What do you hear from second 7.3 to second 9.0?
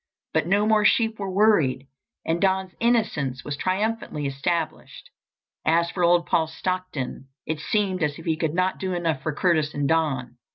it seemed as if he could not do